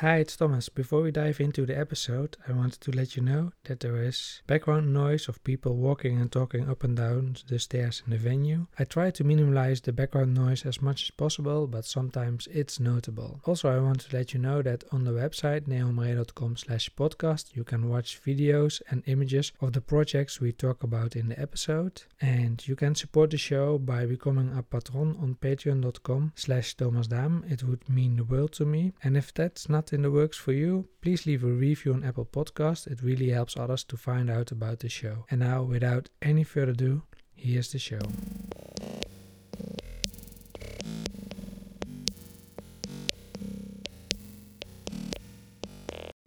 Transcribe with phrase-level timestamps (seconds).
[0.00, 0.68] Hi, it's Thomas.
[0.68, 4.42] Before we dive into the episode, I wanted to let you know that there is
[4.46, 8.66] background noise of people walking and talking up and down the stairs in the venue.
[8.78, 13.40] I try to minimize the background noise as much as possible, but sometimes it's notable.
[13.46, 17.64] Also, I want to let you know that on the website neonmoire.com slash podcast, you
[17.64, 22.02] can watch videos and images of the projects we talk about in the episode.
[22.20, 27.50] And you can support the show by becoming a patron on patreon.com slash thomasdam.
[27.50, 28.92] It would mean the world to me.
[29.02, 32.26] And if that's not in the works for you, please leave a review on Apple
[32.26, 32.86] Podcast.
[32.86, 35.26] It really helps others to find out about the show.
[35.30, 37.02] And now, without any further ado,
[37.34, 38.00] here's the show.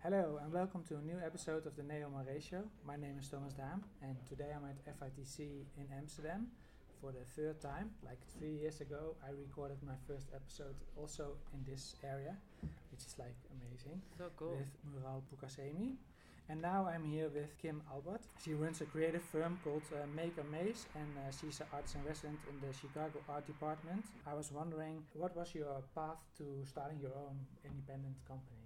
[0.01, 2.63] Hello and welcome to a new episode of the Neon Show.
[2.85, 5.39] My name is Thomas Dam and today I'm at FITC
[5.77, 6.47] in Amsterdam
[7.01, 7.91] for the third time.
[8.05, 12.35] Like three years ago, I recorded my first episode also in this area,
[12.91, 14.01] which is like amazing.
[14.17, 14.57] So cool.
[14.57, 15.95] With Maral Pourkazemi.
[16.49, 18.21] And now I'm here with Kim Alpert.
[18.43, 21.93] She runs a creative firm called uh, Make a Maze, and uh, she's an artist
[21.93, 24.03] in resident in the Chicago Art Department.
[24.25, 28.65] I was wondering, what was your path to starting your own independent company?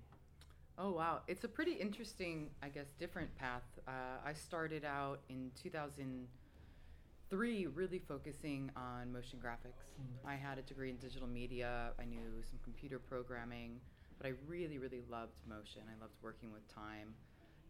[0.77, 3.67] Oh wow, it's a pretty interesting, I guess, different path.
[3.85, 3.91] Uh,
[4.25, 6.27] I started out in 2000-
[7.33, 9.89] three, really focusing on motion graphics.
[9.97, 10.29] Mm.
[10.29, 11.89] I had a degree in digital media.
[11.99, 13.79] I knew some computer programming,
[14.19, 15.81] but I really, really loved motion.
[15.89, 17.15] I loved working with time,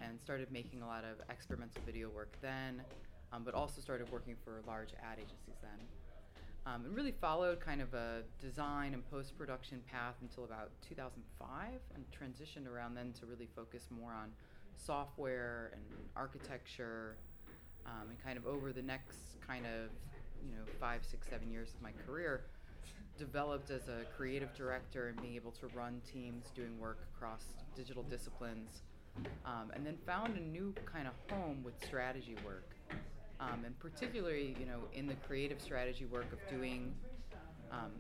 [0.01, 2.81] and started making a lot of experimental video work then,
[3.31, 5.87] um, but also started working for large ad agencies then.
[6.65, 11.69] Um, and really followed kind of a design and post production path until about 2005
[11.95, 14.29] and transitioned around then to really focus more on
[14.75, 15.83] software and
[16.17, 17.15] architecture
[17.85, 19.89] um, and kind of over the next kind of
[20.45, 22.41] you know five, six, seven years of my career,
[23.17, 27.43] developed as a creative director and being able to run teams doing work across
[27.75, 28.81] digital disciplines,
[29.45, 32.75] um, and then found a new kind of home with strategy work,
[33.39, 36.93] um, and particularly you know in the creative strategy work of doing.
[37.71, 37.91] Um,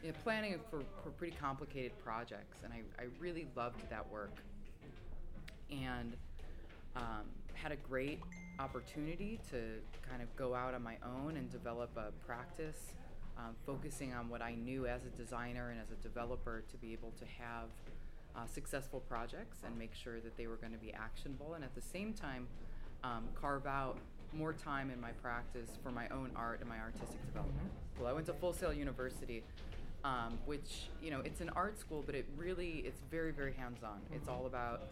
[0.00, 4.30] you know, planning for, for pretty complicated projects, and I, I really loved that work.
[5.72, 6.14] And
[6.94, 8.20] um, had a great
[8.58, 9.74] opportunity to
[10.08, 12.94] kind of go out on my own and develop a practice,
[13.36, 16.92] um, focusing on what I knew as a designer and as a developer to be
[16.92, 17.68] able to have
[18.36, 21.74] uh, successful projects and make sure that they were going to be actionable, and at
[21.74, 22.46] the same time,
[23.04, 23.96] um, carve out
[24.32, 27.70] more time in my practice for my own art and my artistic development.
[27.98, 29.42] Well, I went to Full Sail University.
[30.04, 33.98] Um, which you know it's an art school but it really it's very very hands-on
[34.14, 34.82] it's all about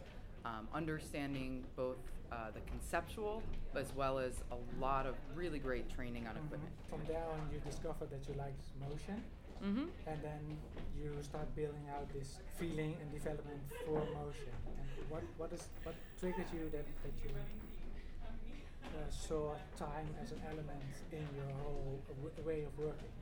[0.46, 1.96] um, understanding both
[2.30, 3.42] uh, the conceptual
[3.74, 6.46] as well as a lot of really great training on mm-hmm.
[6.46, 6.72] equipment.
[6.88, 9.22] From there on, you discovered that you liked motion.
[9.64, 9.86] Mm-hmm.
[10.06, 10.56] And then
[10.96, 14.52] you start building out this feeling and development for motion.
[14.66, 17.30] And what what is what triggered you that that you
[18.84, 23.12] uh, saw time as an element in your whole w- way of working?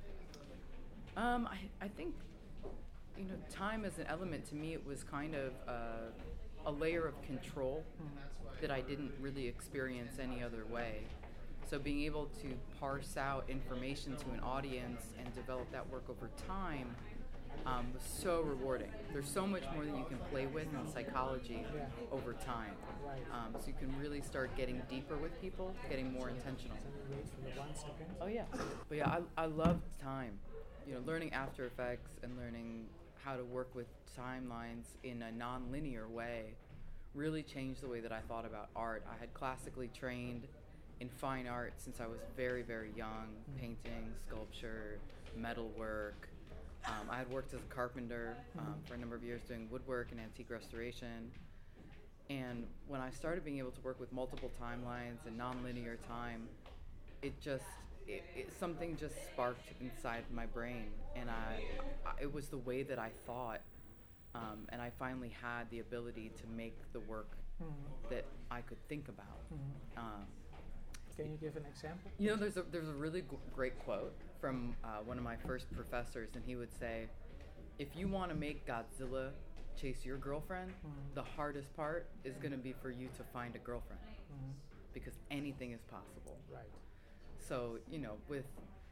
[1.16, 2.14] Um, I I think
[3.16, 5.52] you know time as an element to me it was kind of.
[5.68, 6.10] Uh,
[6.66, 7.84] a layer of control
[8.60, 11.00] that I didn't really experience any other way.
[11.69, 16.28] So being able to parse out information to an audience and develop that work over
[16.47, 16.94] time
[17.66, 18.91] um, was so rewarding.
[19.12, 21.64] There's so much more that you can play with in psychology
[22.12, 22.72] over time.
[23.32, 26.76] Um, so you can really start getting deeper with people, getting more intentional.
[28.20, 28.44] Oh yeah,
[28.88, 30.38] but yeah, I, I love time.
[30.86, 32.84] You know, learning After Effects and learning
[33.24, 33.86] how to work with
[34.18, 36.54] timelines in a non-linear way
[37.14, 39.04] really changed the way that I thought about art.
[39.10, 40.46] I had classically trained
[41.00, 44.98] in fine art since I was very, very young, painting, sculpture,
[45.36, 46.28] metalwork.
[46.86, 50.08] Um, I had worked as a carpenter um, for a number of years doing woodwork
[50.10, 51.30] and antique restoration.
[52.28, 56.42] And when I started being able to work with multiple timelines and nonlinear time,
[57.22, 57.64] it just
[58.06, 61.62] it, it, something just sparked inside my brain, and I,
[62.06, 63.60] I, it was the way that I thought,
[64.34, 68.14] um, and I finally had the ability to make the work mm-hmm.
[68.14, 69.40] that I could think about.
[69.52, 69.99] Mm-hmm.
[69.99, 70.26] Um,
[71.17, 72.11] Can you give an example?
[72.19, 75.37] You know, there's a there's a really g- great quote from uh, one of my
[75.37, 77.06] first professors, and he would say,
[77.78, 79.31] "If you want to make Godzilla
[79.81, 81.14] chase your girlfriend, mm-hmm.
[81.14, 84.52] the hardest part is going to be for you to find a girlfriend, mm-hmm.
[84.93, 86.70] because anything is possible." Right.
[87.38, 88.44] So you know, with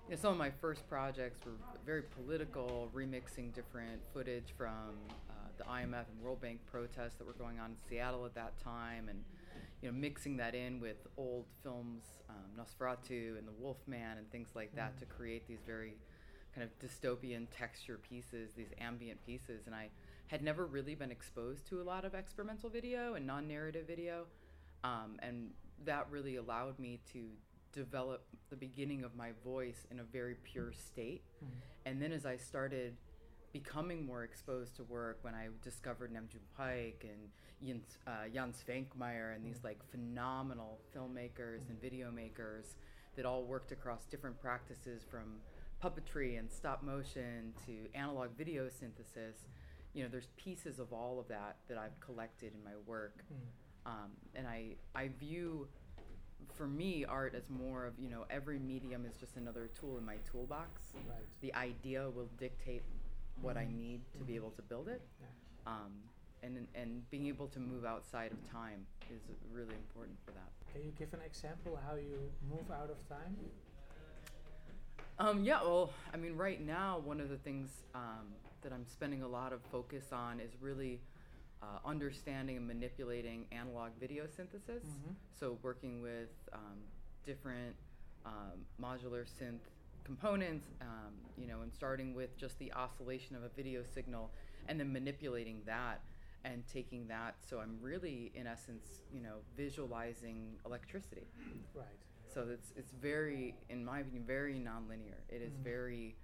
[0.08, 1.52] you know, some of my first projects were
[1.86, 4.96] very political, remixing different footage from
[5.30, 8.58] uh, the IMF and World Bank protests that were going on in Seattle at that
[8.62, 9.24] time, and
[9.80, 14.50] you know, mixing that in with old films, um, Nosferatu and The Wolfman and things
[14.54, 15.00] like that, mm-hmm.
[15.00, 15.96] to create these very
[16.54, 19.88] kind of dystopian texture pieces, these ambient pieces, and I
[20.26, 24.26] had never really been exposed to a lot of experimental video and non-narrative video,
[24.84, 25.50] um, and
[25.84, 27.20] that really allowed me to
[27.72, 31.22] develop the beginning of my voice in a very pure state.
[31.42, 31.48] Mhm.
[31.86, 32.96] And then as I started
[33.52, 37.30] becoming more exposed to work, when I discovered Namjoon Pike and
[37.66, 42.76] Jens, uh, Jan Svankmajer and these like phenomenal filmmakers and video makers
[43.14, 45.40] that all worked across different practices from
[45.82, 49.46] puppetry and stop motion to analog video synthesis.
[49.92, 53.90] You know, there's pieces of all of that that I've collected in my work Mm.
[53.90, 55.68] um, and I I view
[56.54, 60.04] for me art is more of you know every medium is just another tool in
[60.04, 60.82] my toolbox.
[60.94, 61.26] Right.
[61.40, 62.82] The idea will dictate
[63.40, 63.74] what I Mhm.
[63.78, 64.36] need to be Mhm.
[64.36, 65.26] able to build it, Yeah.
[65.66, 65.92] um,
[66.42, 69.22] and and being able to move outside of time is
[69.52, 70.50] really important for that.
[70.72, 73.36] Can you give an example how you move out of time?
[75.18, 79.22] Um, yeah, well, I mean, right now, one of the things um, that I'm spending
[79.22, 81.00] a lot of focus on is really
[81.62, 84.84] uh, understanding and manipulating analog video synthesis.
[84.84, 85.14] Mhm.
[85.32, 86.82] So, working with um,
[87.24, 87.76] different
[88.26, 89.60] um, modular synth
[90.04, 94.30] components, um, you know, and starting with just the oscillation of a video signal
[94.68, 96.02] and then manipulating that
[96.44, 97.36] and taking that.
[97.40, 101.26] So, I'm really, in essence, you know, visualizing electricity.
[101.74, 101.86] Right.
[102.34, 105.18] So it's it's very, in my opinion, very nonlinear.
[105.28, 105.62] It is Mhm.
[105.64, 106.16] very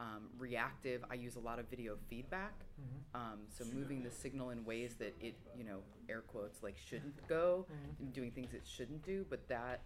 [0.00, 1.04] um, reactive.
[1.10, 2.52] I use a lot of video feedback.
[2.80, 3.14] Mhm.
[3.18, 7.26] Um, so moving the signal in ways that it, you know, air quotes like shouldn't
[7.28, 7.98] go, Mhm.
[8.00, 9.80] and doing things it shouldn't do, but that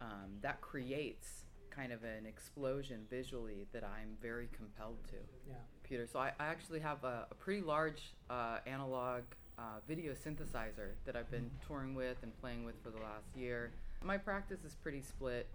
[0.00, 5.16] um, that creates kind of an explosion visually that I'm very compelled to.
[5.48, 5.54] Yeah.
[5.82, 6.06] Computer.
[6.06, 9.22] So I, I actually have a, a pretty large uh, analog
[9.58, 11.66] uh, video synthesizer that I've been Mhm.
[11.66, 13.72] touring with and playing with for the last year.
[14.02, 15.46] My practice is pretty split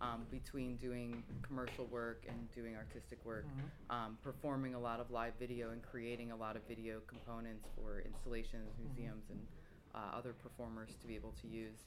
[0.00, 3.94] um, between doing commercial work and doing artistic work, Mhm.
[3.94, 8.00] um, performing a lot of live video and creating a lot of video components for
[8.00, 8.78] installations, Mhm.
[8.84, 9.46] museums, and
[9.94, 11.84] uh, other performers to be able to use.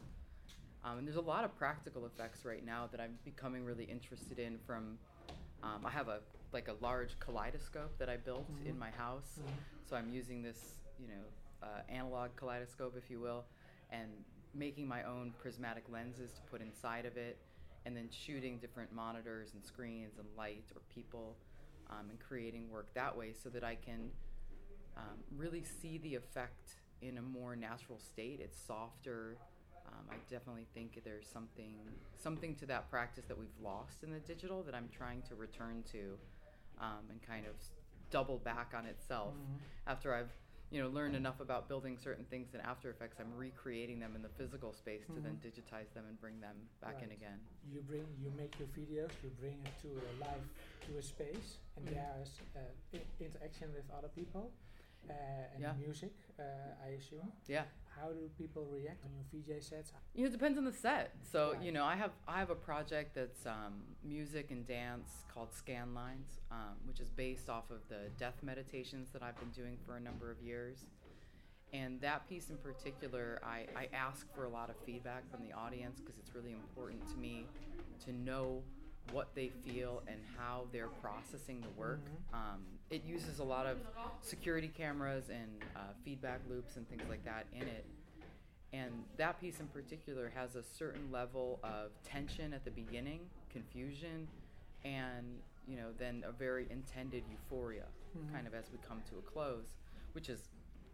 [0.83, 4.37] Um, and there's a lot of practical effects right now that I'm becoming really interested
[4.37, 4.59] in.
[4.59, 4.99] From
[5.63, 6.21] um, I have a
[6.51, 8.79] like a large kaleidoscope that I built in Mhm.
[8.79, 9.85] my house, Mhm.
[9.85, 11.23] so I'm using this you know
[11.63, 13.45] uh, analog kaleidoscope, if you will,
[13.89, 14.23] and
[14.53, 17.39] making my own prismatic lenses to put inside of it,
[17.85, 21.37] and then shooting different monitors and screens and lights or people,
[21.89, 24.09] um, and creating work that way so that I can
[24.95, 28.39] um, really see the effect in a more natural state.
[28.41, 29.37] It's softer.
[29.87, 31.75] Um, I definitely think there's something
[32.15, 35.83] something to that practice that we've lost in the digital that I'm trying to return
[35.91, 36.17] to,
[36.79, 37.53] um, and kind of
[38.09, 39.59] double back on itself Mhm.
[39.87, 40.31] after I've
[40.73, 43.17] you know learned enough about building certain things in After Effects.
[43.19, 45.45] I'm recreating them in the physical space to then Mhm.
[45.47, 47.39] digitize them and bring them back in again.
[47.71, 50.41] You bring, you make your videos, you bring it to a life,
[50.87, 51.91] to a space, and Mhm.
[51.93, 52.59] there is uh,
[52.97, 54.51] I- interaction with other people
[55.09, 55.13] uh,
[55.53, 55.73] and Yeah.
[55.73, 56.13] music.
[56.39, 56.43] Uh,
[56.81, 57.31] I assume.
[57.45, 57.65] Yeah.
[57.99, 59.91] How do people react on your VJ sets?
[60.13, 61.15] You know, it depends on the set.
[61.31, 65.53] So you know, I have I have a project that's um, music and dance called
[65.53, 69.77] Scan Lines, um, which is based off of the death meditations that I've been doing
[69.85, 70.85] for a number of years.
[71.73, 75.53] And that piece in particular, I, I ask for a lot of feedback from the
[75.53, 77.47] audience because it's really important to me
[78.05, 78.61] to know
[79.11, 82.01] what they feel and how they're processing the work.
[82.31, 82.35] Mhm.
[82.37, 83.77] Um, it uses a lot of
[84.21, 87.85] security cameras and uh, feedback loops and things like that in it.
[88.71, 94.27] And that piece in particular has a certain level of tension at the beginning, confusion,
[94.83, 97.85] and you know then a very intended euphoria,
[98.17, 98.31] Mhm.
[98.31, 99.77] kind of as we come to a close,
[100.13, 100.49] which is,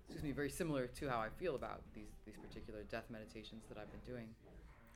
[0.06, 3.78] excuse me, very similar to how I feel about these these particular death meditations that
[3.78, 4.36] I've been doing.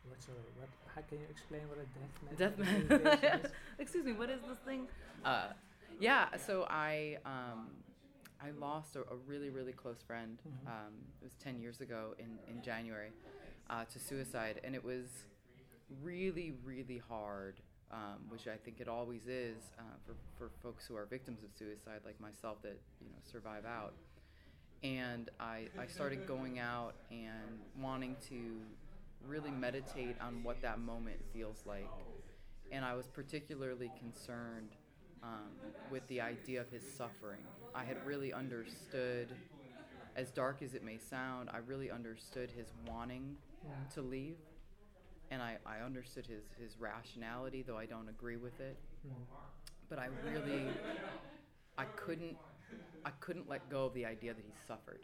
[0.08, 0.70] What's a, what?
[0.94, 3.52] How can you explain what a death Death med- med- is?
[3.80, 4.88] Excuse me, what is this thing?
[5.24, 5.48] Uh,
[6.00, 7.70] yeah, so I um,
[8.42, 10.38] I lost a, a really really close friend.
[10.46, 10.68] Mhm.
[10.68, 13.12] Um, it was ten years ago in in January
[13.70, 15.08] uh, to suicide, and it was
[16.02, 17.56] really really hard.
[17.92, 21.52] Um, which I think it always is uh, for, for folks who are victims of
[21.56, 23.94] suicide, like myself, that you know survive out.
[24.82, 28.62] And I, I started going out and wanting to
[29.28, 31.90] really meditate on what that moment feels like.
[32.72, 34.70] And I was particularly concerned
[35.24, 35.52] um,
[35.92, 37.42] with the idea of his suffering.
[37.76, 39.28] I had really understood,
[40.16, 43.94] as dark as it may sound, I really understood his wanting Mhm.
[43.94, 44.38] to leave.
[45.32, 48.78] And I, I understood his, his rationality, though I don't agree with it.
[49.08, 49.26] Mhm.
[49.90, 50.68] But I really,
[51.78, 52.38] I couldn't,
[53.06, 55.00] I couldn't let go of the idea that he suffered.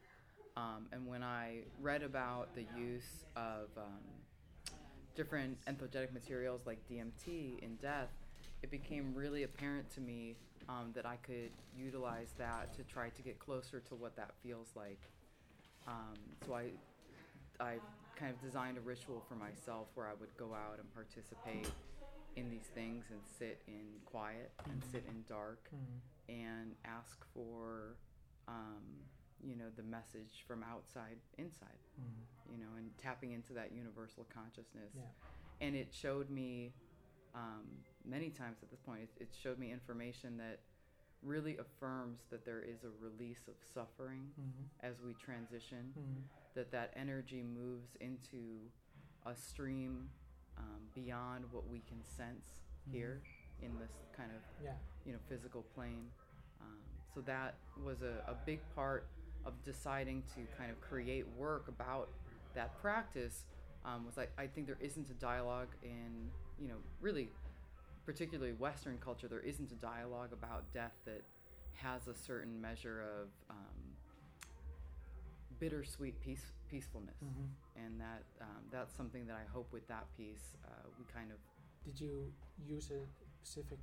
[0.60, 4.04] Um, and when I read about the use of um,
[5.16, 8.10] different entheogenic materials like DMT in death,
[8.62, 10.36] it became really apparent to me
[10.68, 14.68] um, that I could utilize that to try to get closer to what that feels
[14.76, 15.00] like.
[15.88, 16.66] Um, so I,
[17.64, 17.76] I
[18.18, 21.72] kind of designed a ritual for myself where I would go out and participate
[22.36, 26.00] in these things and sit in quiet and sit in dark Mhm.
[26.28, 27.96] and ask for,
[28.48, 28.84] um,
[29.44, 32.52] you know, the message from outside inside, Mhm.
[32.52, 34.94] you know, and tapping into that universal consciousness.
[34.96, 35.04] Yeah.
[35.62, 36.74] And it showed me
[37.36, 40.60] um, many times at this point, it, it showed me information that
[41.22, 44.68] really affirms that there is a release of suffering Mhm.
[44.80, 46.24] as we transition Mhm.
[46.56, 48.72] that that energy moves into
[49.26, 50.10] a stream
[50.58, 52.92] um, beyond what we can sense Mhm.
[52.92, 53.22] here
[53.62, 54.76] in this kind of Yeah.
[55.06, 56.12] you know physical plane
[56.62, 56.82] um,
[57.14, 59.08] so that was a, a big part
[59.46, 62.10] of deciding to kind of create work about
[62.56, 63.46] that practice
[63.86, 66.30] um, was like i think there isn't a dialogue in
[66.60, 67.30] you know really
[68.06, 71.22] particularly western culture there isn't a dialogue about death that
[71.74, 73.80] has a certain measure of um,
[75.60, 77.50] bittersweet peace, peacefulness Mhm.
[77.76, 81.38] and that um, that's something that i hope with that piece uh, we kind of
[81.86, 82.32] Did you
[82.66, 83.06] use a
[83.42, 83.80] specific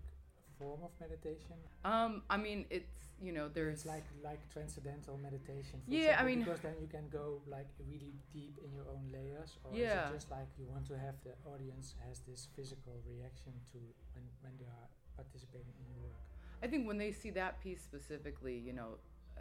[0.58, 1.56] form of meditation?
[1.84, 5.80] um, i mean it's you know there's It's like like transcendental meditation.
[5.86, 9.04] For Yeah, I mean- because then you can go like really deep in your own
[9.10, 10.08] layers, or is Yeah.
[10.10, 13.78] it just like you want to have the audience has this physical reaction to
[14.14, 16.20] when when they are participating in your work?
[16.62, 18.98] I think when they see that piece specifically, you know,
[19.38, 19.40] uh,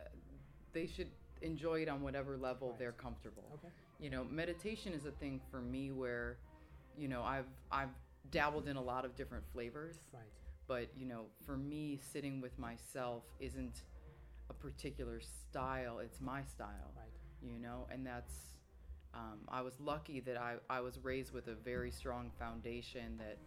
[0.71, 2.79] they should enjoy it on whatever level Right.
[2.79, 3.43] they're comfortable.
[3.55, 3.71] Okay.
[3.99, 6.37] You know, meditation is a thing for me where,
[6.97, 7.93] you know, I've I've
[8.31, 10.31] dabbled in a lot of different flavors, Right.
[10.67, 13.83] But you know, for me, sitting with myself isn't
[14.49, 16.91] a particular style; it's my style.
[16.95, 17.11] Right.
[17.41, 18.33] You know, and that's.
[19.13, 23.37] Um, I was lucky that I, I was raised with a very strong foundation that,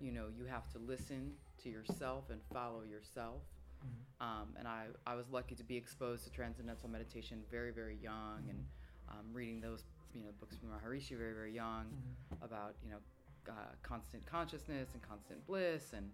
[0.00, 3.42] you know, you have to listen to yourself and follow yourself.
[3.84, 4.24] Mhm.
[4.26, 8.46] Um, and I, I was lucky to be exposed to transcendental meditation very, very young
[8.48, 8.64] and
[9.10, 9.84] um, reading those,
[10.14, 12.42] you know, books from Maharishi very, very young Mhm.
[12.42, 13.00] about, you know,
[13.46, 15.92] uh, constant consciousness and constant bliss.
[15.92, 16.10] And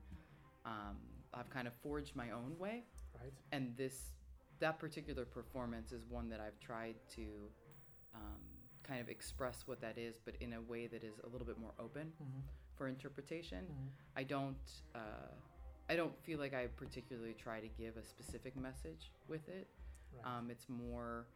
[0.66, 0.96] um,
[1.32, 2.84] I've kind of forged my own way.
[3.18, 3.32] Right.
[3.52, 4.10] And this,
[4.58, 7.22] that particular performance is one that I've tried to
[8.14, 8.40] um,
[8.82, 11.58] kind of express what that is, but in a way that is a little bit
[11.58, 12.42] more open Mhm.
[12.76, 13.64] for interpretation.
[13.66, 13.88] Mhm.
[14.16, 15.28] I don't uh,
[15.88, 19.68] I don't feel like I particularly try to give a specific message with it.
[20.12, 20.26] Right.
[20.38, 21.26] Um, it's more,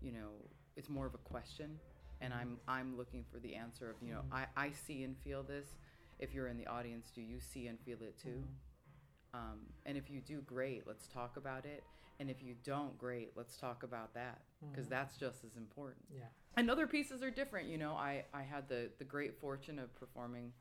[0.00, 0.30] you know,
[0.76, 1.80] it's more of a question,
[2.20, 2.36] and Mhm.
[2.40, 4.32] I'm I'm looking for the answer of you know Mhm.
[4.32, 5.74] I I see and feel this.
[6.20, 8.44] If you're in the audience, do you see and feel it too?
[8.44, 9.38] Mhm.
[9.38, 10.86] Um, and if you do, great.
[10.86, 11.82] Let's talk about it.
[12.18, 13.32] And if you don't, great.
[13.36, 14.90] Let's talk about that because Mhm.
[14.90, 16.28] that's just as important Yeah.
[16.56, 17.68] and other pieces are different.
[17.68, 20.52] You know, I, I had the, the great fortune of performing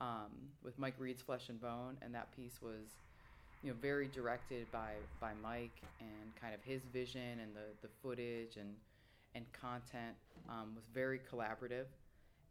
[0.00, 2.88] um, with Mike Reed's Flesh and Bone, and that piece was,
[3.62, 7.88] you know, very directed by, by Mike and kind of his vision and the, the
[8.02, 8.74] footage and
[9.34, 10.14] and content
[10.50, 11.86] um, was very collaborative.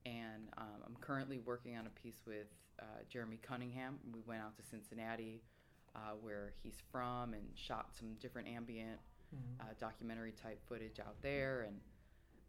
[0.06, 2.48] And um, I'm currently working on a piece with
[2.80, 4.00] uh, Jeremy Cunningham.
[4.14, 5.42] We went out to Cincinnati,
[5.96, 9.00] uh, where he's from, and shot some different ambient
[9.34, 9.62] Mhm.
[9.62, 11.80] uh, documentary type footage out there and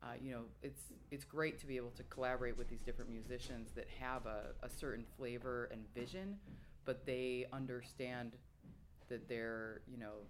[0.02, 3.70] uh, you know it's it's great to be able to collaborate with these different musicians
[3.76, 6.40] that have a, a certain flavor and vision
[6.84, 8.36] but they understand
[9.08, 10.26] that they're you know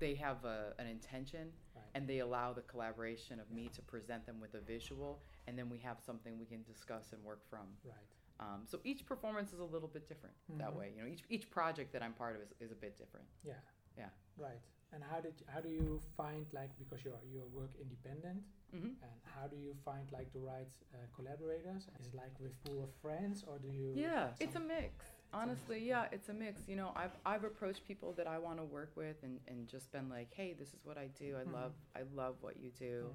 [0.00, 1.84] they have a, an intention Right.
[1.94, 5.68] and they allow the collaboration of me to present them with a visual and then
[5.70, 7.94] we have something we can discuss and work from Right.
[8.40, 10.76] um, so each performance is a little bit different that Mhm.
[10.78, 13.26] way you know each, each project that i'm part of is, is a bit different
[13.44, 13.54] Yeah.
[13.96, 14.08] Yeah.
[14.36, 14.60] Right.
[14.92, 18.42] And how did how do you find like because you're you work independent
[18.72, 21.82] hmm and how do you find like the right uh, collaborators?
[22.00, 23.92] Is it like with pool of friends or do you?
[23.94, 24.94] Yeah, it's a mix.
[25.32, 26.62] Honestly, yeah, it's a mix.
[26.66, 29.92] You know, I've I've approached people that I want to work with and, and just
[29.92, 31.36] been like, hey, this is what I do.
[31.36, 31.52] I Mhm.
[31.52, 33.06] love I love what you do.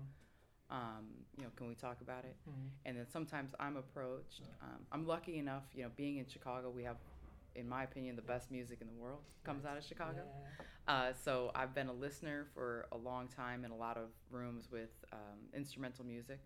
[0.71, 2.35] Mm, Um, you know, can we talk about it?
[2.49, 4.41] mm, And then sometimes I'm approached.
[4.61, 6.97] Um, I'm lucky enough, you know, being in Chicago, we have,
[7.53, 10.23] in my opinion, the best music in the world comes out of Chicago.
[10.25, 10.65] Yeah.
[10.87, 14.71] Uh, so I've been a listener for a long time in a lot of rooms
[14.71, 16.39] with um, instrumental music,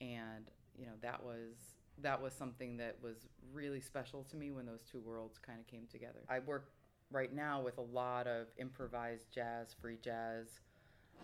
[0.00, 0.46] and
[0.78, 1.56] you know that was
[2.02, 5.66] that was something that was really special to me when those two worlds kind of
[5.66, 6.20] came together.
[6.28, 6.70] I work
[7.10, 10.60] right now with a lot of improvised jazz, free jazz,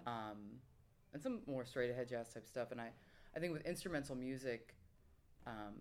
[0.07, 0.61] um,
[1.13, 2.71] and some more straight ahead jazz type stuff.
[2.71, 2.91] And I,
[3.35, 4.75] I think with instrumental music,
[5.47, 5.75] um,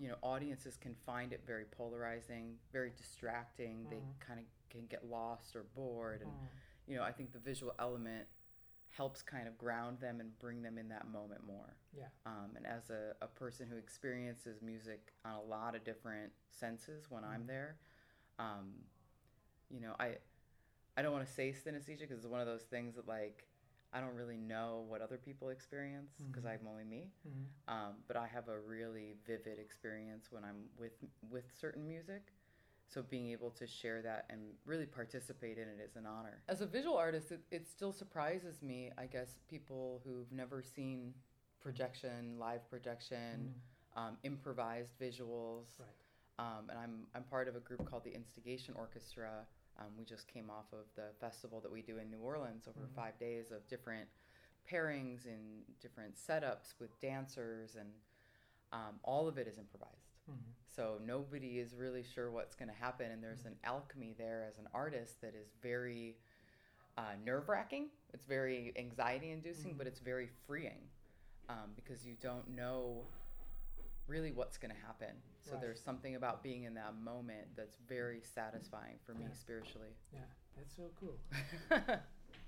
[0.00, 3.86] you know, audiences can find it very polarizing, very distracting.
[3.90, 4.18] They Mhm.
[4.20, 6.48] kind of can get lost or bored, and Mm,
[6.86, 8.26] you know, I think the visual element
[8.96, 11.76] helps kind of ground them and bring them in that moment more.
[11.92, 12.06] Yeah.
[12.26, 17.10] Um, and as a, a person who experiences music on a lot of different senses
[17.10, 17.46] when I'm Mhm.
[17.46, 17.76] there,
[18.38, 18.72] um,
[19.70, 20.18] you know, I
[20.96, 23.48] I don't want to say synesthesia because it's one of those things that like
[23.92, 26.50] I don't really know what other people experience because Mhm.
[26.60, 27.12] I'm only me.
[27.26, 27.46] Mhm.
[27.66, 30.92] Um, but I have a really vivid experience when I'm with
[31.30, 32.32] with certain music.
[32.88, 36.42] So being able to share that and really participate in it is an honor.
[36.48, 38.92] As a visual artist, it, it still surprises me.
[38.96, 41.12] I guess people who've never seen
[41.60, 43.54] projection, live projection,
[43.96, 44.00] Mhm.
[44.00, 45.78] um, improvised visuals.
[45.78, 45.88] Right.
[46.38, 49.46] Um, and I'm I'm part of a group called the Instigation Orchestra.
[49.78, 52.86] Um, we just came off of the festival that we do in New Orleans over
[52.86, 52.94] Mhm.
[52.94, 54.08] five days of different
[54.68, 57.92] pairings and different setups with dancers, and
[58.72, 60.13] um, all of it is improvised.
[60.74, 64.58] So nobody is really sure what's going to happen, and there's an alchemy there as
[64.58, 66.16] an artist that is very
[66.96, 67.88] uh, nerve wracking.
[68.12, 69.78] It's very anxiety inducing, Mhm.
[69.78, 70.88] but it's very freeing
[71.48, 73.06] um, because you don't know
[74.06, 75.20] really what's going to happen.
[75.40, 75.60] So Right.
[75.60, 79.32] there's something about being in that moment that's very satisfying for me Yeah.
[79.32, 79.94] spiritually.
[80.12, 80.20] Yeah,
[80.56, 81.18] that's so cool.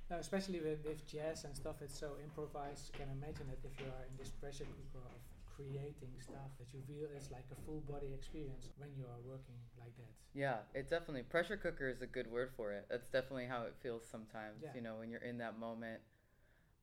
[0.09, 2.93] No, especially with, with jazz and stuff, it's so improvised.
[2.93, 5.21] You can imagine it if you are in this pressure cooker of
[5.57, 9.57] creating stuff that you feel it's like a full body experience when you are working
[9.79, 10.13] like that.
[10.35, 12.87] yeah, it definitely pressure cooker is a good word for it.
[12.91, 14.61] That's definitely how it feels sometimes.
[14.63, 14.71] Yeah.
[14.75, 16.01] You know, when you're in that moment,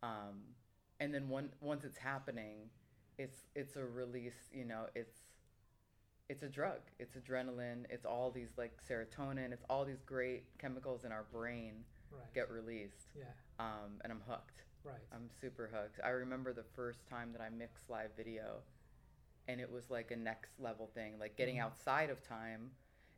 [0.02, 0.42] um,
[1.00, 2.70] and then one once it's happening,
[3.18, 4.50] it's it's a release.
[4.52, 5.20] You know, it's
[6.30, 6.80] it's a drug.
[7.00, 7.86] It's adrenaline.
[7.90, 9.52] It's all these like serotonin.
[9.52, 12.32] It's all these great chemicals in our brain Right.
[12.36, 13.08] get released.
[13.18, 13.24] yeah.
[13.60, 14.66] Um, and I'm hooked.
[14.84, 14.96] Right.
[15.14, 16.00] I'm super hooked.
[16.04, 18.62] I remember the first time that I mixed live video,
[19.48, 21.18] and it was like a next level thing.
[21.20, 21.62] Like getting Mhm.
[21.64, 22.72] outside of time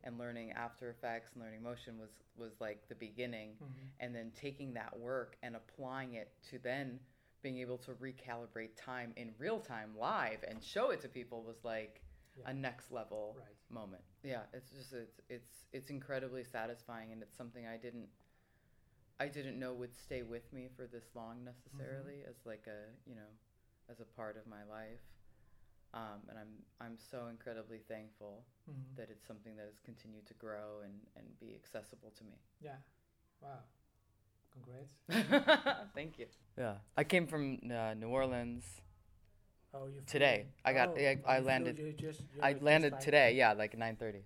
[0.03, 3.89] and learning After Effects and learning motion was was like the beginning, Mhm.
[3.99, 6.99] and then taking that work and applying it to then
[7.41, 11.63] being able to recalibrate time in real time live and show it to people was
[11.63, 12.01] like
[12.35, 12.49] Yeah.
[12.49, 13.55] a next level Right.
[13.69, 14.03] moment.
[14.23, 18.09] Yeah, it's just it's it's it's incredibly satisfying, and it's something I didn't
[19.19, 22.79] I didn't know would stay with me for this long necessarily as like a
[23.09, 23.31] you know
[23.89, 24.99] as a part of my life.
[25.93, 28.95] Um, and I'm I'm so incredibly thankful Mhm.
[28.97, 32.37] that it's something that has continued to grow and, and be accessible to me.
[32.61, 32.75] Yeah.
[33.41, 33.59] Wow.
[34.51, 35.89] Congrats.
[35.95, 36.27] Thank you.
[36.57, 38.81] Yeah, I came from uh, New Orleans.
[39.73, 40.47] Oh, you Today.
[40.63, 44.23] I got- I- I landed- You just, I landed today, yeah, like nine thirty.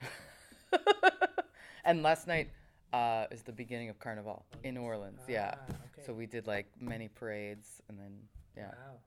[1.84, 2.50] and last night
[2.92, 5.20] uh, is the beginning of Carnival in New Orleans.
[5.28, 5.54] Yeah.
[5.54, 6.02] Ah, okay.
[6.06, 8.12] So we did like many parades, and then
[8.56, 8.66] yeah.
[8.66, 8.98] Wow.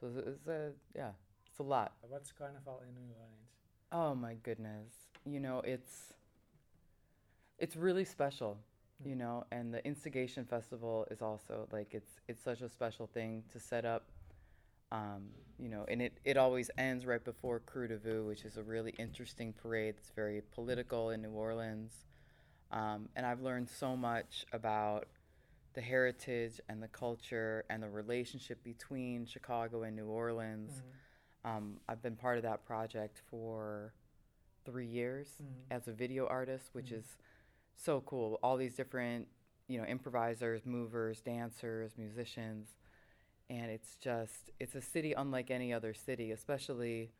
[0.00, 1.10] So it's, it's a yeah,
[1.50, 1.92] it's a lot.
[2.02, 3.50] What's Carnival in New Orleans?
[3.92, 4.92] Oh my goodness.
[5.24, 6.12] You know, it's
[7.58, 8.58] it's really special,
[9.04, 9.18] you Mm.
[9.18, 13.58] know, and the Instigation Festival is also like it's it's such a special thing to
[13.60, 14.04] set up.
[14.90, 18.56] Um, you know, and it, it always ends right before Krewe du Vieux, which is
[18.56, 19.96] a really interesting parade.
[19.98, 21.92] It's very political in New Orleans.
[22.70, 25.08] Um, and I've learned so much about
[25.74, 30.82] the heritage and the culture and the relationship between Chicago and New Orleans.
[30.82, 31.48] Mhm.
[31.50, 33.94] Um, I've been part of that project for
[34.64, 35.64] three years Mhm.
[35.70, 36.98] as a video artist, which Mhm.
[36.98, 37.16] is
[37.76, 38.38] so cool.
[38.42, 39.28] All these different,
[39.68, 42.76] you know, improvisers, movers, dancers, musicians,
[43.48, 46.32] and it's just it's a city unlike any other city.
[46.32, 47.12] Especially,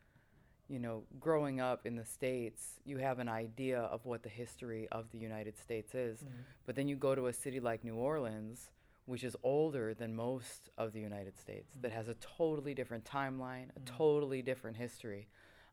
[0.69, 4.87] you know, growing up in the states, you have an idea of what the history
[4.91, 6.43] of the United States is, Mhm.
[6.65, 8.69] but then you go to a city like New Orleans,
[9.05, 11.95] which is older than most of the United States, that Mhm.
[11.95, 13.85] has a totally different timeline, a Mhm.
[13.85, 15.27] totally different history.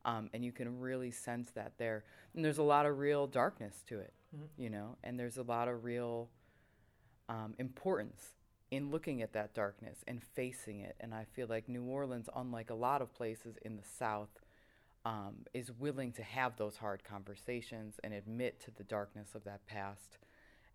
[0.06, 2.04] Um, and you can really sense that there.
[2.32, 4.48] And there's a lot of real darkness to it, Mhm.
[4.56, 6.30] you know, and there's a lot of real
[7.28, 8.37] um, importance
[8.70, 10.94] in looking at that darkness and facing it.
[11.00, 14.40] And I feel like New Orleans, unlike a lot of places in the South,
[15.07, 19.64] um, is willing to have those hard conversations and admit to the darkness of that
[19.66, 20.19] past.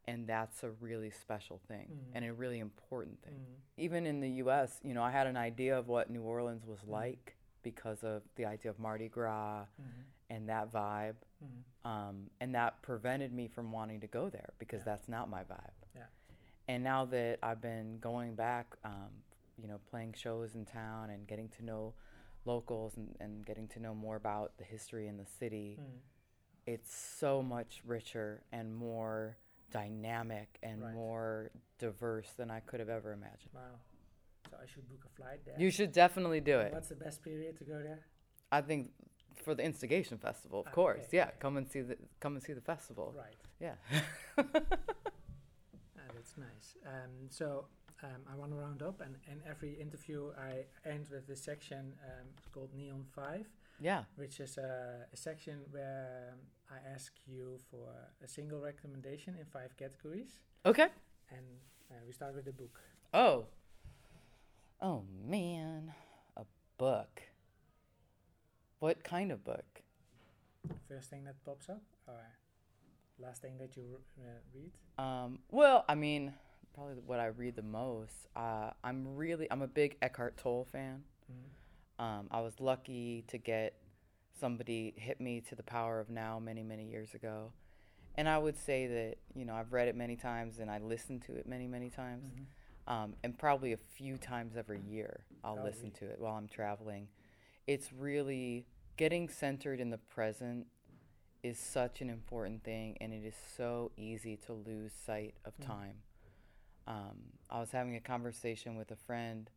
[0.07, 2.11] And that's a really special thing Mhm.
[2.15, 3.33] and a really important thing.
[3.35, 3.59] Mhm.
[3.77, 6.79] Even in the US, you know, I had an idea of what New Orleans was
[6.83, 6.87] Mhm.
[6.89, 10.05] like because of the idea of Mardi Gras Mhm.
[10.29, 11.17] and that vibe.
[11.43, 11.63] Mhm.
[11.85, 14.85] Um, and that prevented me from wanting to go there because Yeah.
[14.85, 15.73] that's not my vibe.
[15.93, 16.07] Yeah.
[16.69, 19.23] And now that I've been going back, um,
[19.57, 21.93] you know, playing shows in town and getting to know
[22.45, 25.99] locals and, and getting to know more about the history in the city, Mhm.
[26.65, 29.37] it's so much richer and more
[29.71, 30.93] dynamic and Right.
[30.93, 33.53] more diverse than I could have ever imagined.
[33.53, 33.79] Wow.
[34.49, 35.55] So I should book a flight there.
[35.59, 36.73] You should definitely do it.
[36.73, 38.05] What's the best period to go there?
[38.51, 38.91] I think
[39.35, 41.07] for the Instigation Festival, of Ah, course.
[41.13, 41.35] Yeah, okay.
[41.39, 43.13] come and see the come and see the festival.
[43.15, 43.37] Right.
[43.59, 43.75] Yeah.
[45.97, 46.75] Ah, that's nice.
[46.85, 47.65] Um, so
[48.03, 51.93] um, I want to round up, and in every interview, I end with this section
[52.05, 53.47] um, called Neon 5,
[53.79, 54.03] Yeah.
[54.15, 57.87] which is a, a section where um, I ask you for
[58.23, 60.39] a single recommendation in five categories.
[60.65, 60.87] Okay.
[61.29, 61.45] And
[61.91, 62.79] uh, we start with the book.
[63.13, 63.45] Oh.
[64.81, 65.93] Oh man,
[66.37, 66.43] a
[66.77, 67.21] book.
[68.79, 69.81] What kind of book?
[70.87, 72.15] First thing that pops up, or
[73.19, 74.71] last thing that you uh, read?
[74.97, 76.33] Um, well, I mean,
[76.73, 78.13] probably what I read the most.
[78.35, 81.03] Uh, I'm really, I'm a big Eckhart Tolle fan.
[81.31, 82.03] Mm.
[82.03, 83.75] Um, I was lucky to get
[84.39, 87.51] somebody hit me to the power of now many, many years ago.
[88.15, 91.21] And I would say that, you know, I've read it many times and I listened
[91.23, 92.25] to it many, many times.
[92.27, 92.45] Mhm.
[92.91, 96.47] Um, and probably a few times every year I'll Oh, listen to it while I'm
[96.47, 97.07] traveling.
[97.67, 98.65] It's really
[98.97, 100.67] getting centered in the present
[101.43, 105.65] is such an important thing and it is so easy to lose sight of Mm.
[105.65, 106.01] time.
[106.91, 107.17] Um,
[107.49, 109.49] I was having a conversation with a friend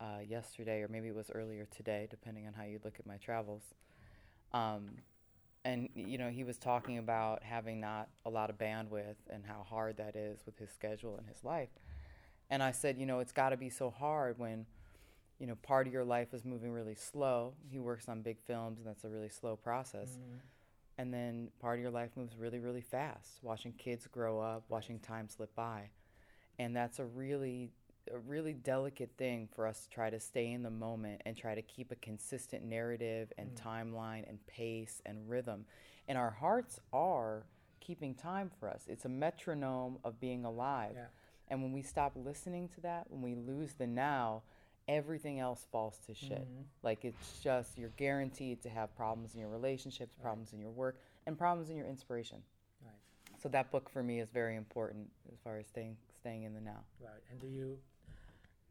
[0.00, 3.18] uh, yesterday, or maybe it was earlier today, depending on how you look at my
[3.18, 3.62] travels.
[4.52, 4.90] Um,
[5.64, 9.64] and you know, he was talking about having not a lot of bandwidth and how
[9.68, 11.68] hard that is with his schedule and his life.
[12.50, 14.66] And I said, you know, it's got to be so hard when,
[15.38, 17.54] you know, part of your life is moving really slow.
[17.70, 20.18] He works on big films, and that's a really slow process.
[20.18, 20.38] Mm.
[20.98, 24.98] And then part of your life moves really, really fast, watching kids grow up, watching
[24.98, 25.90] time slip by.
[26.58, 27.70] And that's a really,
[28.12, 31.54] a really delicate thing for us to try to stay in the moment and try
[31.54, 33.60] to keep a consistent narrative and Mm.
[33.62, 35.66] timeline and pace and rhythm.
[36.08, 37.46] And our hearts are
[37.80, 38.86] keeping time for us.
[38.88, 40.94] It's a metronome of being alive.
[40.94, 41.06] Yeah.
[41.48, 44.42] And when we stop listening to that, when we lose the now,
[44.88, 46.42] everything else falls to shit.
[46.42, 46.64] Mhm.
[46.82, 50.22] Like it's just you're guaranteed to have problems in your relationships, Right.
[50.22, 52.42] problems in your work, and problems in your inspiration.
[52.84, 52.94] Right.
[53.38, 56.60] So that book for me is very important as far as staying staying in the
[56.60, 56.82] now.
[57.00, 57.22] Right.
[57.30, 57.78] And do you,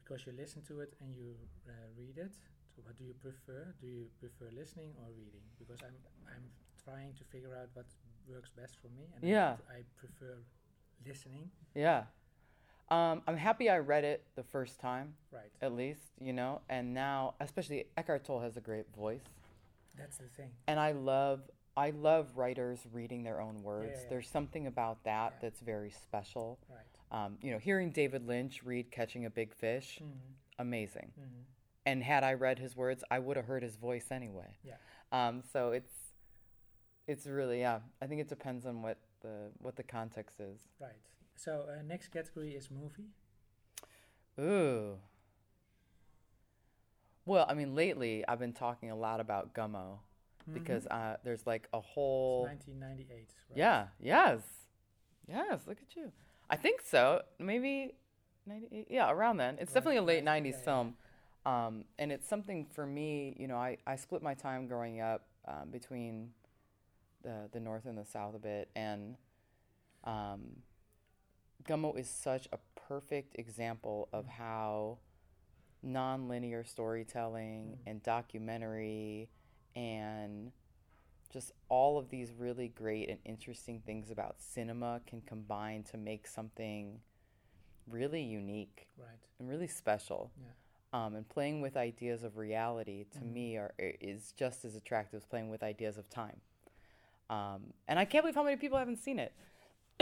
[0.04, 1.36] because you listen to it and you
[1.68, 2.34] uh, read it,
[2.74, 3.76] so what do you prefer?
[3.82, 5.44] Do you prefer listening or reading?
[5.60, 5.98] Because I'm
[6.34, 6.46] I'm
[6.86, 7.86] trying to figure out what
[8.28, 9.54] works best for me, and Yeah.
[9.68, 10.34] pr- I, prefer
[11.06, 11.52] listening.
[11.76, 12.04] Yeah.
[12.90, 15.52] Um, I'm happy I read it the first time, Right.
[15.62, 19.24] at least, you know, and now, especially Eckhart Tolle has a great voice,
[19.98, 20.52] That's the thing.
[20.68, 21.40] and I love,
[21.78, 24.00] I love writers reading their own words.
[24.04, 24.10] yeah.
[24.10, 25.40] There's something about that Yeah.
[25.42, 26.60] that's very special.
[26.70, 26.91] Right.
[27.12, 30.32] Um, you know, hearing David Lynch read Catching a Big Fish, Mm-hmm.
[30.60, 31.12] amazing.
[31.20, 31.42] Mm-hmm.
[31.86, 34.56] and had I read his words, I would have heard his voice anyway.
[34.64, 34.76] Yeah.
[35.12, 35.94] Um, so it's
[37.08, 37.80] it's really yeah.
[38.02, 40.60] I think it depends on what the what the context is.
[40.80, 40.92] Right.
[41.36, 43.10] So uh, next category is movie.
[44.40, 44.98] Ooh.
[47.26, 50.00] Well, I mean, lately I've been talking a lot about Gummo
[50.54, 53.10] because uh, there's like a It's whole 1998.
[53.18, 53.28] Right?
[53.58, 54.42] yeah yes
[55.28, 56.12] yes look at you.
[56.52, 57.22] I think so.
[57.40, 57.96] Maybe
[58.46, 59.56] 98 yeah around then.
[59.60, 60.64] It's Right, definitely a late 90s yeah, yeah.
[60.64, 60.96] film.
[61.46, 65.26] Um, and it's something for me, you know, I, I split my time growing up
[65.48, 66.32] um, between
[67.24, 68.70] the, the North and the South a bit.
[68.76, 69.16] And
[70.04, 70.58] um,
[71.64, 75.00] Gummo is such a perfect example of how
[75.86, 77.90] nonlinear storytelling Mm.
[77.90, 79.30] and documentary
[79.76, 80.52] and
[81.32, 86.28] just all of these really great and interesting things about cinema can combine to make
[86.28, 87.00] something
[87.88, 89.08] really unique Right.
[89.40, 90.32] and really special.
[90.38, 91.06] Yeah.
[91.06, 93.32] Um, and playing with ideas of reality to Mhm.
[93.34, 96.42] me are is just as attractive as playing with ideas of time.
[97.30, 99.32] Um, and I can't believe how many people haven't seen it.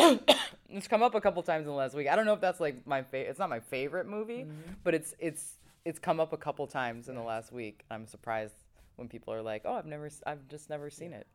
[0.70, 2.08] it's come up a couple times in the last week.
[2.08, 3.30] I don't know if that's like my favorite.
[3.30, 4.76] It's not my favorite movie, Mhm.
[4.84, 7.86] but it's it's it's come up a couple times in the last week.
[7.92, 8.56] I'm surprised
[9.00, 11.20] when people are like, "Oh, I've never, I've just never seen Yeah.
[11.22, 11.28] it."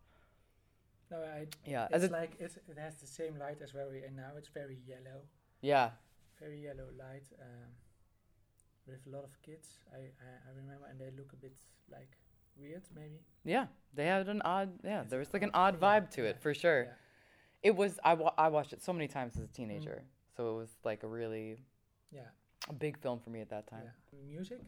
[1.11, 1.47] No, I.
[1.67, 4.31] Yeah, It's a, like it's, it has the same light as where we are now.
[4.39, 5.21] It's very yellow,
[5.61, 5.91] yeah,
[6.41, 7.71] very yellow light, um,
[8.87, 9.69] with a lot of kids.
[9.93, 11.55] I, I I remember, and they look a bit
[11.91, 12.13] like
[12.57, 13.19] weird, maybe.
[13.45, 13.67] yeah.
[13.97, 15.03] They had an odd, yeah.
[15.03, 16.83] It's There was like an odd, odd yeah, vibe to yeah, it for sure.
[16.85, 16.91] yeah.
[17.63, 17.99] It was.
[18.05, 20.03] I wa- I watched it so many times as a teenager,
[20.37, 21.59] so it was like a really
[22.11, 22.29] Yeah.
[22.69, 23.85] a big film for me at that time.
[23.85, 24.19] Yeah.
[24.35, 24.61] Music.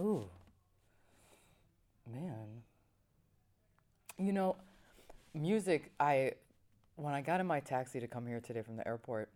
[0.00, 0.28] Ooh.
[2.12, 2.62] Man.
[4.18, 4.56] You know,
[5.34, 6.32] music, I
[6.96, 9.30] when I got in my taxi to come here today from the airport,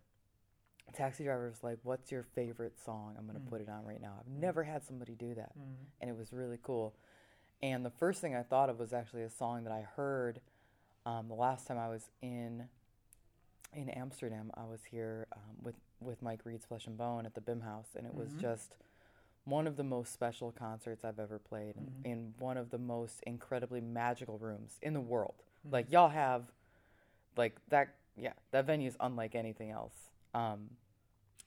[0.93, 3.15] taxi driver was like, "What's your favorite song?
[3.17, 3.49] I'm going to Mm.
[3.49, 5.75] put it on right now." I've never had somebody do that, Mm.
[6.01, 6.93] and it was really cool.
[7.63, 10.39] And the first thing I thought of was actually a song that I heard
[11.05, 12.69] um, the last time I was in
[13.73, 14.51] in Amsterdam.
[14.53, 18.05] I was here um, with with Mike Reed's Flesh and Bone at the Bimhuis, and
[18.05, 18.39] it was Mhm.
[18.39, 18.75] just
[19.47, 22.05] one of the most special concerts I've ever played, Mhm.
[22.05, 25.41] in one of the most incredibly magical rooms in the world.
[25.65, 25.71] Mhm.
[25.71, 26.51] Like y'all have,
[27.37, 30.09] like that, yeah, that venue is unlike anything else.
[30.33, 30.75] Um,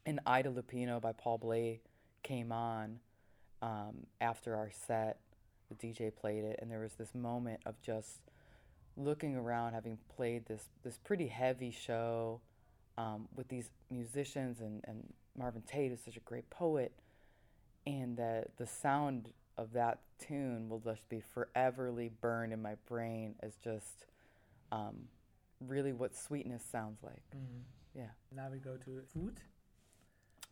[0.07, 1.83] and Ida Lupino by Paul Bley
[2.23, 3.01] came on
[3.63, 5.21] um, after our set.
[5.69, 8.23] The DJ played it, and there was this moment of just
[8.97, 12.41] looking around, having played this this pretty heavy show
[12.97, 16.93] um, with these musicians, and, and Marvin Tate is such a great poet,
[17.87, 23.35] and that the sound of that tune will just be foreverly burned in my brain
[23.41, 24.07] as just
[24.73, 25.09] um,
[25.61, 27.23] really what sweetness sounds like.
[27.35, 27.63] Mhm.
[27.95, 28.11] Yeah.
[28.35, 29.41] Now we go to food.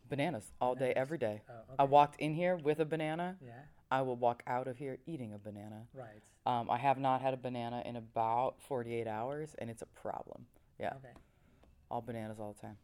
[0.09, 1.41] Bananas all day, every day.
[1.49, 3.37] Oh, I walked in here with a banana.
[3.39, 3.61] Yeah,
[3.91, 5.85] I will walk out of here eating a banana.
[5.93, 6.23] right.
[6.47, 10.47] Um, I have not had a banana in about 48 hours, and it's a problem.
[10.79, 11.13] Yeah, Okay,
[11.91, 12.77] all bananas all the time.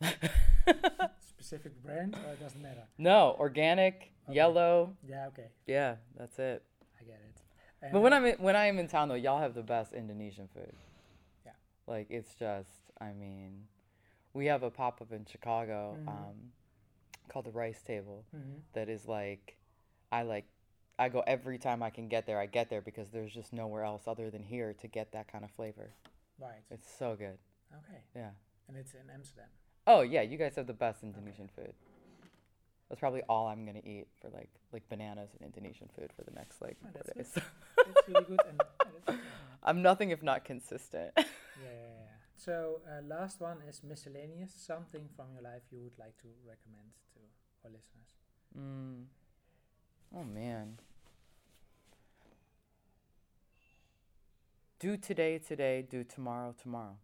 [0.00, 0.14] Nice.
[1.38, 2.82] Specific brand or it doesn't matter?
[2.98, 4.34] no, organic, Okay.
[4.34, 4.96] yellow.
[5.06, 6.62] Yeah, okay, Yeah, that's it.
[7.00, 7.40] I get it.
[7.82, 9.92] And But when I'm in, when I am in town though, y'all have the best
[9.92, 10.72] Indonesian food.
[11.44, 11.52] Yeah.
[11.86, 13.68] Like it's just, I mean,
[14.32, 16.08] we have a pop up in Chicago Mhm.
[16.08, 16.52] um,
[17.28, 18.62] called the Rice Table Mhm.
[18.72, 19.56] that is like,
[20.10, 20.46] I like,
[20.98, 22.40] I go every time I can get there.
[22.40, 25.44] I get there because there's just nowhere else other than here to get that kind
[25.44, 25.90] of flavor.
[26.38, 27.38] right, It's so good.
[27.72, 28.30] okay, Yeah.
[28.68, 29.48] And it's in Amsterdam.
[29.86, 31.72] Oh yeah, you guys have the best Indonesian food.
[32.88, 36.30] That's probably all I'm gonna eat for like like bananas and Indonesian food for the
[36.32, 37.44] next like Oh, four that's days.
[37.88, 38.58] It's really good and
[39.06, 39.20] that's.
[39.62, 41.12] I'm nothing if not consistent.
[41.16, 41.24] yeah,
[41.56, 42.16] yeah, yeah.
[42.36, 44.52] So uh, last one is miscellaneous.
[44.54, 47.20] Something from your life you would like to recommend to
[47.64, 48.10] our listeners.
[48.56, 49.04] Mm.
[50.14, 50.78] Oh man.
[54.78, 56.96] Do today today, do tomorrow tomorrow.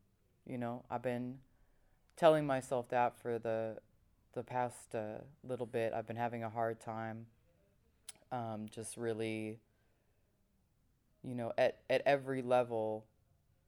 [0.46, 1.38] You know, I've been
[2.16, 3.78] telling myself that for the
[4.34, 5.92] the past uh, little bit.
[5.92, 7.26] I've been having a hard time
[8.30, 9.58] um, just really
[11.22, 13.04] you know, at at every level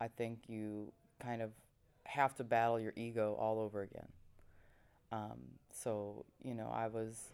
[0.00, 1.50] I think you kind of
[2.04, 4.08] have to battle your ego all over again.
[5.12, 5.38] Um,
[5.72, 7.30] so, you know, I was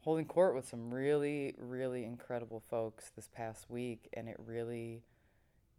[0.00, 5.02] holding court with some really, really incredible folks this past week, and it really,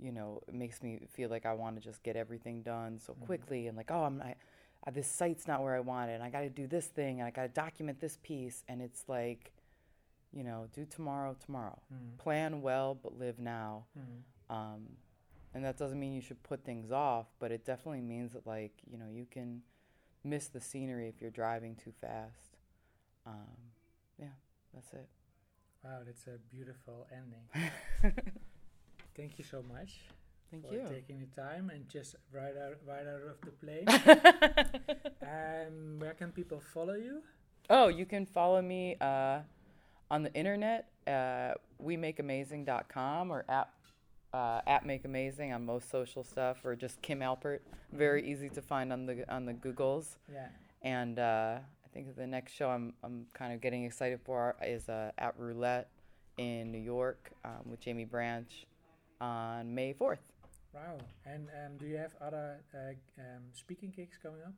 [0.01, 3.13] you know, it makes me feel like I want to just get everything done so
[3.13, 3.25] Mhm.
[3.25, 6.29] quickly, and like, oh, I'm uh, this site's not where I want it, and I
[6.31, 9.53] got to do this thing, and I got to document this piece, and it's like,
[10.31, 11.79] you know, do tomorrow, tomorrow.
[11.93, 12.17] Mm.
[12.17, 13.85] Plan well, but live now.
[13.97, 14.23] Mm.
[14.55, 14.97] Um,
[15.53, 18.71] and that doesn't mean you should put things off, but it definitely means that like
[18.89, 19.61] you know you can
[20.23, 22.57] miss the scenery if you're driving too fast.
[23.25, 23.71] Um,
[24.17, 24.33] yeah,
[24.73, 25.09] that's it.
[25.83, 28.23] Wow, that's a beautiful ending.
[29.15, 29.99] Thank you so much
[30.51, 30.95] Thank you for you.
[30.95, 33.87] taking the time and just right out right out of the plane.
[35.21, 37.21] um, where can people follow you?
[37.69, 39.39] oh, you can follow me uh,
[40.11, 43.69] on the internet at wemakeamazing.com or at
[44.33, 47.59] uh, at Make Amazing on most social stuff, or just Kim Alpert.
[47.91, 50.17] Very easy to find on the on the Googles.
[50.31, 50.47] Yeah.
[50.81, 54.89] And uh, I think the next show I'm I'm kind of getting excited for is
[54.89, 55.89] uh, at Roulette
[56.37, 58.65] in New York um, with Jaimie Branch
[59.21, 60.17] on May 4th.
[60.73, 60.97] Wow.
[61.25, 64.53] And um, do you have other uh, um, speaking gigs coming up?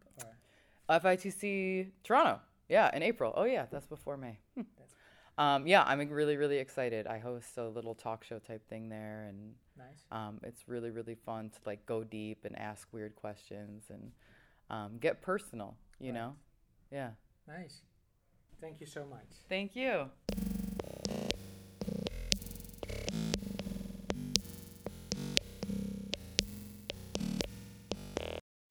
[0.89, 2.39] Or FITC Toronto.
[2.69, 3.33] Yeah, in April.
[3.35, 4.39] Oh yeah, that's before May.
[4.55, 4.61] Hmm.
[4.77, 4.95] That's-
[5.35, 7.07] Um, yeah, I'm really really excited.
[7.07, 10.05] I host a little talk show type thing there, and nice.
[10.11, 14.11] um, it's really really fun to like go deep and ask weird questions and
[14.69, 15.75] um, get personal.
[15.99, 16.19] You Right.
[16.19, 16.35] know.
[16.91, 17.09] Yeah.
[17.47, 17.81] Nice.
[18.61, 19.25] Thank you so much.
[19.49, 20.09] Thank you.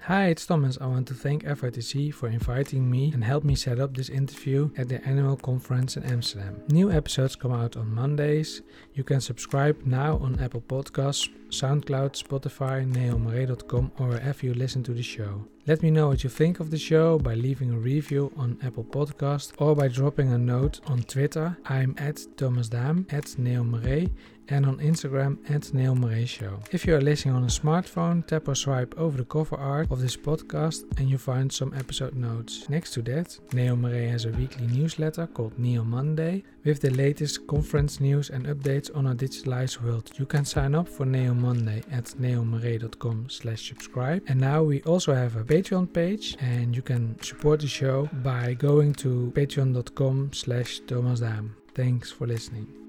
[0.06, 0.78] Hi, it's Thomas.
[0.80, 4.68] I want to thank FITC for inviting me and help me set up this interview
[4.76, 6.60] at the annual conference in Amsterdam.
[6.70, 8.62] New episodes come out on Mondays.
[8.94, 14.92] You can subscribe now on Apple Podcasts, SoundCloud, Spotify, neonmoire.com, or wherever you listen to
[14.92, 15.44] the show.
[15.68, 18.82] Let me know what you think of the show by leaving a review on Apple
[18.82, 21.56] Podcast or by dropping a note on Twitter.
[21.66, 24.10] I'm at Thomas Dam, at neonmoire,
[24.52, 26.58] and on Instagram at Neon Show.
[26.70, 30.00] If you are listening on a smartphone, tap or swipe over the cover art of
[30.00, 32.68] this podcast and you find some episode notes.
[32.68, 37.98] Next to that, Neonmoire has a weekly newsletter called Neon Monday with the latest conference
[38.00, 40.12] news and updates on our digitalized world.
[40.18, 44.22] You can sign up for Neon Monday at neonmoire.com slash subscribe.
[44.28, 48.54] And now we also have a Patreon page and you can support the show by
[48.54, 51.56] going to patreon.com slash Thomas Dam.
[51.74, 52.81] Thanks for listening.